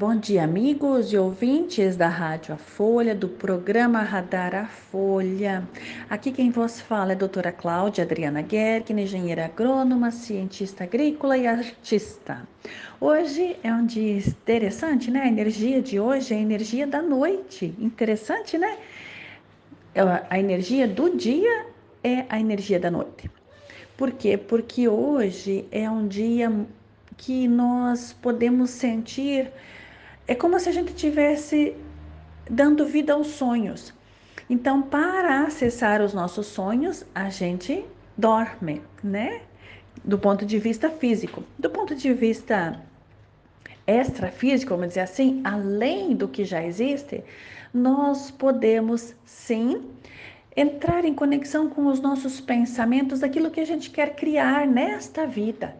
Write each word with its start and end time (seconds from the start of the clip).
Bom 0.00 0.16
dia, 0.16 0.44
amigos 0.44 1.12
e 1.12 1.18
ouvintes 1.18 1.94
da 1.94 2.08
Rádio 2.08 2.54
A 2.54 2.56
Folha, 2.56 3.14
do 3.14 3.28
programa 3.28 4.00
Radar 4.00 4.54
A 4.54 4.64
Folha. 4.64 5.62
Aqui 6.08 6.32
quem 6.32 6.50
vos 6.50 6.80
fala 6.80 7.12
é 7.12 7.14
a 7.14 7.18
doutora 7.18 7.52
Cláudia 7.52 8.02
Adriana 8.02 8.42
Gerken, 8.42 8.98
engenheira 8.98 9.44
agrônoma, 9.44 10.10
cientista 10.10 10.84
agrícola 10.84 11.36
e 11.36 11.46
artista. 11.46 12.48
Hoje 12.98 13.58
é 13.62 13.70
um 13.70 13.84
dia 13.84 14.16
interessante, 14.16 15.10
né? 15.10 15.20
A 15.20 15.28
energia 15.28 15.82
de 15.82 16.00
hoje 16.00 16.32
é 16.32 16.38
a 16.38 16.40
energia 16.40 16.86
da 16.86 17.02
noite. 17.02 17.74
Interessante, 17.78 18.56
né? 18.56 18.78
É 19.94 20.00
a 20.30 20.38
energia 20.38 20.88
do 20.88 21.14
dia 21.14 21.66
é 22.02 22.24
a 22.30 22.40
energia 22.40 22.80
da 22.80 22.90
noite. 22.90 23.30
Por 23.98 24.12
quê? 24.12 24.38
Porque 24.38 24.88
hoje 24.88 25.66
é 25.70 25.90
um 25.90 26.08
dia 26.08 26.50
que 27.18 27.46
nós 27.46 28.14
podemos 28.14 28.70
sentir 28.70 29.52
é 30.30 30.34
como 30.36 30.60
se 30.60 30.68
a 30.68 30.72
gente 30.72 30.94
tivesse 30.94 31.74
dando 32.48 32.86
vida 32.86 33.14
aos 33.14 33.26
sonhos. 33.26 33.92
Então, 34.48 34.80
para 34.80 35.42
acessar 35.42 36.00
os 36.00 36.14
nossos 36.14 36.46
sonhos, 36.46 37.04
a 37.12 37.28
gente 37.28 37.84
dorme, 38.16 38.80
né? 39.02 39.42
Do 40.04 40.16
ponto 40.16 40.46
de 40.46 40.56
vista 40.56 40.88
físico. 40.88 41.42
Do 41.58 41.68
ponto 41.68 41.96
de 41.96 42.14
vista 42.14 42.80
extrafísico, 43.84 44.70
vamos 44.70 44.90
dizer 44.90 45.00
assim, 45.00 45.40
além 45.42 46.14
do 46.14 46.28
que 46.28 46.44
já 46.44 46.62
existe, 46.62 47.24
nós 47.74 48.30
podemos 48.30 49.16
sim 49.24 49.84
entrar 50.56 51.04
em 51.04 51.12
conexão 51.12 51.68
com 51.68 51.88
os 51.88 52.00
nossos 52.00 52.40
pensamentos, 52.40 53.18
daquilo 53.18 53.50
que 53.50 53.58
a 53.58 53.66
gente 53.66 53.90
quer 53.90 54.14
criar 54.14 54.64
nesta 54.64 55.26
vida. 55.26 55.74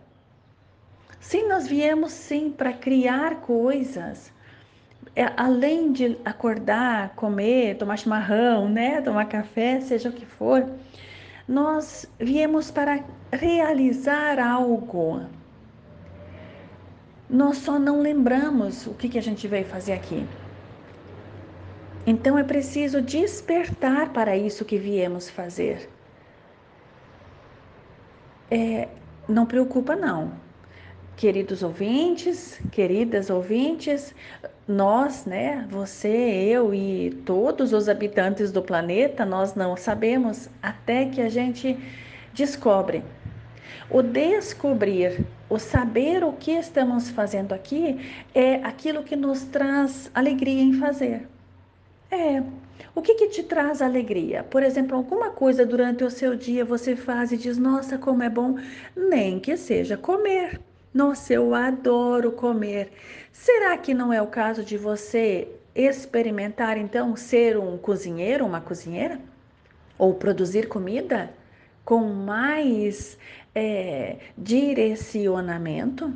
Sim, 1.21 1.47
nós 1.47 1.69
viemos 1.69 2.11
sim 2.11 2.51
para 2.51 2.73
criar 2.73 3.43
coisas 3.43 4.33
além 5.37 5.93
de 5.93 6.19
acordar, 6.25 7.11
comer, 7.15 7.77
tomar 7.77 7.97
chimarrão, 7.97 8.69
né, 8.69 9.01
tomar 9.01 9.27
café, 9.27 9.80
seja 9.80 10.09
o 10.09 10.13
que 10.13 10.24
for, 10.27 10.69
nós 11.49 12.07
viemos 12.19 12.71
para 12.71 13.05
realizar 13.33 14.39
algo. 14.39 15.23
Nós 17.29 17.59
só 17.59 17.79
não 17.79 18.01
lembramos 18.01 18.87
o 18.87 18.95
que, 18.95 19.09
que 19.09 19.19
a 19.19 19.23
gente 19.23 19.47
veio 19.49 19.65
fazer 19.65 19.93
aqui. 19.93 20.27
Então 22.07 22.39
é 22.39 22.45
preciso 22.45 23.02
despertar 23.02 24.13
para 24.13 24.37
isso 24.37 24.65
que 24.65 24.79
viemos 24.79 25.29
fazer. 25.29 25.89
É, 28.51 28.89
não 29.29 29.46
preocupa 29.46 29.95
não. 29.95 30.33
Queridos 31.21 31.63
ouvintes, 31.63 32.59
queridas 32.73 33.29
ouvintes, 33.29 34.15
nós, 34.66 35.27
né, 35.27 35.68
você, 35.68 36.09
eu 36.09 36.73
e 36.73 37.10
todos 37.27 37.74
os 37.74 37.90
habitantes 37.90 38.51
do 38.51 38.62
planeta, 38.62 39.27
nós 39.27 39.54
não 39.54 39.77
sabemos 39.77 40.49
até 40.62 41.04
que 41.04 41.21
a 41.21 41.29
gente 41.29 41.77
descobre. 42.32 43.04
O 43.90 44.01
descobrir, 44.01 45.27
o 45.51 45.59
saber 45.59 46.24
o 46.24 46.32
que 46.32 46.52
estamos 46.52 47.10
fazendo 47.10 47.52
aqui 47.52 48.01
é 48.34 48.55
aquilo 48.65 49.02
que 49.02 49.15
nos 49.15 49.45
traz 49.45 50.10
alegria 50.15 50.62
em 50.62 50.73
fazer. 50.73 51.29
É. 52.10 52.43
O 52.95 53.02
que, 53.02 53.12
que 53.16 53.29
te 53.29 53.43
traz 53.43 53.82
alegria? 53.82 54.43
Por 54.43 54.62
exemplo, 54.62 54.96
alguma 54.96 55.29
coisa 55.29 55.66
durante 55.66 56.02
o 56.02 56.10
seu 56.10 56.34
dia 56.34 56.65
você 56.65 56.96
faz 56.96 57.30
e 57.30 57.37
diz: 57.37 57.59
Nossa, 57.59 57.99
como 57.99 58.23
é 58.23 58.30
bom, 58.30 58.57
nem 58.96 59.38
que 59.38 59.55
seja 59.59 59.99
comer. 59.99 60.59
Nossa, 60.93 61.33
eu 61.33 61.55
adoro 61.55 62.33
comer. 62.33 62.91
Será 63.30 63.79
que 63.79 63.95
não 63.95 64.12
é 64.12 64.21
o 64.21 64.27
caso 64.27 64.65
de 64.65 64.77
você 64.77 65.49
experimentar 65.72 66.77
então 66.77 67.15
ser 67.15 67.56
um 67.56 67.78
cozinheiro, 67.78 68.44
uma 68.44 68.60
cozinheira? 68.60 69.21
Ou 69.97 70.15
produzir 70.15 70.69
comida 70.69 71.33
com 71.84 72.01
mais 72.01 73.17
é, 73.55 74.17
direcionamento? 74.37 76.12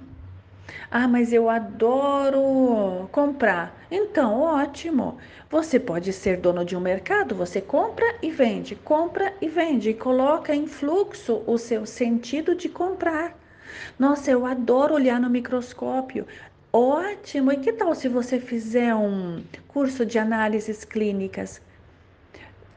Ah, 0.90 1.06
mas 1.06 1.32
eu 1.32 1.48
adoro 1.48 3.08
comprar. 3.12 3.86
Então, 3.90 4.40
ótimo. 4.40 5.18
Você 5.50 5.78
pode 5.78 6.12
ser 6.12 6.38
dono 6.38 6.64
de 6.64 6.76
um 6.76 6.80
mercado, 6.80 7.34
você 7.34 7.60
compra 7.60 8.06
e 8.20 8.30
vende, 8.30 8.74
compra 8.74 9.32
e 9.40 9.48
vende, 9.48 9.90
e 9.90 9.94
coloca 9.94 10.52
em 10.54 10.66
fluxo 10.66 11.44
o 11.46 11.58
seu 11.58 11.86
sentido 11.86 12.56
de 12.56 12.68
comprar. 12.68 13.43
Nossa, 13.98 14.30
eu 14.30 14.46
adoro 14.46 14.94
olhar 14.94 15.20
no 15.20 15.30
microscópio. 15.30 16.26
Ótimo! 16.72 17.52
E 17.52 17.58
que 17.58 17.72
tal 17.72 17.94
se 17.94 18.08
você 18.08 18.40
fizer 18.40 18.94
um 18.94 19.42
curso 19.68 20.04
de 20.04 20.18
análises 20.18 20.84
clínicas? 20.84 21.60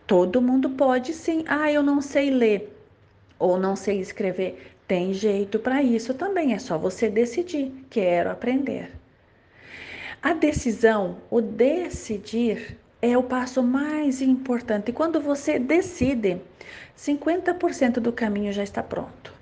Todo 0.06 0.42
mundo 0.42 0.70
pode 0.70 1.14
sim. 1.14 1.44
Ah, 1.48 1.72
eu 1.72 1.84
não 1.84 2.02
sei 2.02 2.30
ler 2.30 2.74
ou 3.40 3.60
não 3.60 3.76
sei 3.76 4.00
escrever. 4.00 4.74
Tem 4.88 5.14
jeito 5.14 5.60
para 5.60 5.84
isso 5.84 6.14
também, 6.14 6.54
é 6.54 6.60
só 6.60 6.78
você 6.78 7.10
decidir. 7.10 7.74
Quero 7.90 8.32
aprender. 8.32 8.92
A 10.22 10.34
decisão, 10.34 11.18
o 11.30 11.42
decidir, 11.42 12.78
é 13.02 13.18
o 13.18 13.24
passo 13.24 13.62
mais 13.62 14.22
importante. 14.22 14.92
Quando 14.92 15.22
você 15.22 15.60
decide, 15.60 16.42
50% 16.96 18.00
do 18.00 18.12
caminho 18.12 18.52
já 18.52 18.64
está 18.64 18.82
pronto. 18.82 19.37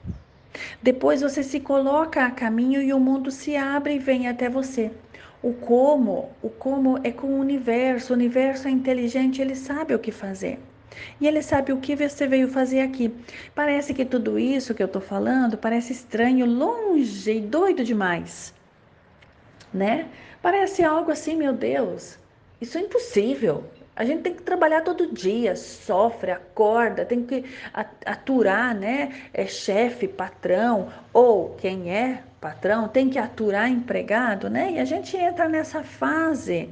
Depois 0.81 1.21
você 1.21 1.43
se 1.43 1.59
coloca 1.59 2.25
a 2.25 2.31
caminho 2.31 2.81
e 2.81 2.93
o 2.93 2.99
mundo 2.99 3.31
se 3.31 3.55
abre 3.55 3.95
e 3.95 3.99
vem 3.99 4.27
até 4.27 4.49
você. 4.49 4.91
O 5.41 5.53
como, 5.53 6.31
o 6.41 6.49
como 6.49 6.99
é 7.03 7.11
com 7.11 7.27
o 7.27 7.39
universo. 7.39 8.13
O 8.13 8.15
universo 8.15 8.67
é 8.67 8.71
inteligente, 8.71 9.41
ele 9.41 9.55
sabe 9.55 9.93
o 9.93 9.99
que 9.99 10.11
fazer. 10.11 10.59
E 11.19 11.27
ele 11.27 11.41
sabe 11.41 11.71
o 11.73 11.77
que 11.77 11.95
você 11.95 12.27
veio 12.27 12.47
fazer 12.47 12.81
aqui. 12.81 13.13
Parece 13.53 13.93
que 13.93 14.05
tudo 14.05 14.39
isso 14.39 14.73
que 14.73 14.81
eu 14.81 14.87
estou 14.87 15.01
falando 15.01 15.57
parece 15.57 15.93
estranho, 15.93 16.45
longe 16.45 17.31
e 17.31 17.41
doido 17.41 17.83
demais, 17.83 18.53
né? 19.73 20.07
Parece 20.41 20.83
algo 20.83 21.11
assim, 21.11 21.35
meu 21.35 21.53
Deus, 21.53 22.17
isso 22.61 22.77
é 22.77 22.81
impossível. 22.81 23.63
A 23.95 24.03
gente 24.03 24.23
tem 24.23 24.33
que 24.33 24.43
trabalhar 24.43 24.81
todo 24.81 25.13
dia, 25.13 25.55
sofre, 25.55 26.31
acorda, 26.31 27.05
tem 27.05 27.25
que 27.25 27.45
aturar, 28.05 28.75
né? 28.75 29.13
É 29.33 29.47
chefe, 29.47 30.07
patrão, 30.07 30.91
ou 31.13 31.55
quem 31.55 31.89
é 31.89 32.21
patrão, 32.41 32.89
tem 32.89 33.09
que 33.09 33.17
aturar 33.17 33.69
empregado, 33.69 34.49
né? 34.49 34.73
E 34.73 34.79
a 34.79 34.85
gente 34.85 35.15
entra 35.15 35.47
nessa 35.47 35.81
fase 35.81 36.69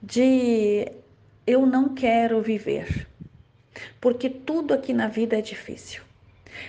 de 0.00 0.90
eu 1.44 1.66
não 1.66 1.88
quero 1.88 2.40
viver, 2.40 3.08
porque 4.00 4.30
tudo 4.30 4.72
aqui 4.74 4.92
na 4.92 5.08
vida 5.08 5.36
é 5.36 5.42
difícil. 5.42 6.02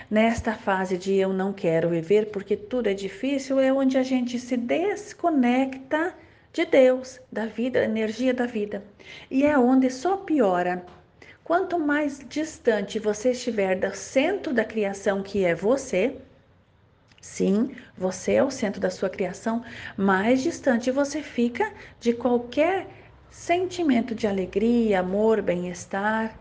Nesta 0.09 0.53
fase 0.53 0.97
de 0.97 1.13
eu 1.13 1.31
não 1.31 1.53
quero 1.53 1.89
viver 1.89 2.31
porque 2.31 2.57
tudo 2.57 2.89
é 2.89 2.93
difícil, 2.95 3.59
é 3.59 3.71
onde 3.71 3.99
a 3.99 4.03
gente 4.03 4.39
se 4.39 4.57
desconecta 4.57 6.11
de 6.55 6.65
Deus, 6.65 7.19
da 7.29 7.45
vida, 7.45 7.81
da 7.81 7.85
energia 7.85 8.33
da 8.33 8.45
vida. 8.45 8.81
E 9.29 9.43
é 9.43 9.59
onde 9.59 9.89
só 9.89 10.15
piora. 10.15 10.85
Quanto 11.43 11.77
mais 11.77 12.25
distante 12.29 12.97
você 12.97 13.31
estiver 13.31 13.77
do 13.77 13.93
centro 13.93 14.53
da 14.53 14.63
criação, 14.63 15.21
que 15.21 15.43
é 15.43 15.53
você, 15.53 16.15
sim, 17.19 17.75
você 17.97 18.35
é 18.35 18.43
o 18.43 18.49
centro 18.49 18.79
da 18.79 18.89
sua 18.89 19.09
criação, 19.09 19.65
mais 19.97 20.41
distante 20.41 20.89
você 20.91 21.21
fica 21.21 21.73
de 21.99 22.13
qualquer 22.13 22.87
sentimento 23.29 24.15
de 24.15 24.25
alegria, 24.25 25.01
amor, 25.01 25.41
bem-estar, 25.41 26.39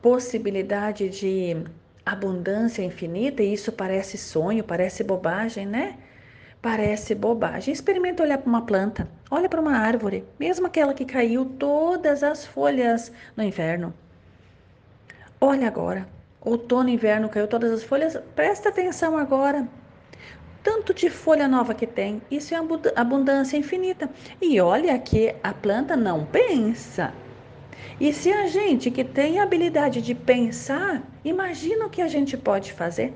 possibilidade 0.00 1.08
de 1.08 1.56
abundância 2.06 2.82
infinita, 2.84 3.42
e 3.42 3.52
isso 3.52 3.72
parece 3.72 4.16
sonho, 4.16 4.62
parece 4.62 5.02
bobagem, 5.02 5.66
né? 5.66 5.98
Parece 6.62 7.12
bobagem. 7.12 7.74
Experimenta 7.74 8.22
olhar 8.22 8.38
para 8.38 8.48
uma 8.48 8.62
planta, 8.62 9.08
olha 9.28 9.48
para 9.48 9.60
uma 9.60 9.76
árvore, 9.76 10.24
mesmo 10.38 10.68
aquela 10.68 10.94
que 10.94 11.04
caiu 11.04 11.44
todas 11.44 12.22
as 12.22 12.46
folhas 12.46 13.10
no 13.36 13.42
inverno. 13.42 13.92
Olha 15.40 15.66
agora, 15.66 16.06
outono 16.40 16.88
e 16.88 16.92
inverno 16.92 17.28
caiu 17.28 17.48
todas 17.48 17.72
as 17.72 17.82
folhas. 17.82 18.16
Presta 18.36 18.68
atenção 18.68 19.18
agora. 19.18 19.66
Tanto 20.62 20.94
de 20.94 21.10
folha 21.10 21.48
nova 21.48 21.74
que 21.74 21.88
tem, 21.88 22.22
isso 22.30 22.54
é 22.54 22.58
abundância 22.94 23.56
infinita. 23.56 24.08
E 24.40 24.60
olha 24.60 24.96
que 25.00 25.34
a 25.42 25.52
planta 25.52 25.96
não 25.96 26.24
pensa. 26.24 27.12
E 27.98 28.12
se 28.12 28.32
a 28.32 28.46
gente 28.46 28.88
que 28.88 29.02
tem 29.02 29.40
a 29.40 29.42
habilidade 29.42 30.00
de 30.00 30.14
pensar, 30.14 31.02
imagina 31.24 31.86
o 31.86 31.90
que 31.90 32.00
a 32.00 32.06
gente 32.06 32.36
pode 32.36 32.72
fazer. 32.72 33.12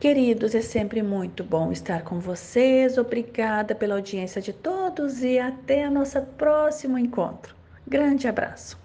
Queridos, 0.00 0.54
é 0.54 0.62
sempre 0.62 1.02
muito 1.02 1.42
bom 1.42 1.72
estar 1.72 2.04
com 2.04 2.20
vocês. 2.20 2.96
Obrigada 2.96 3.74
pela 3.74 3.96
audiência 3.96 4.40
de 4.40 4.52
todos 4.52 5.24
e 5.24 5.40
até 5.40 5.90
nosso 5.90 6.22
próximo 6.22 6.96
encontro. 6.96 7.56
Grande 7.84 8.28
abraço. 8.28 8.78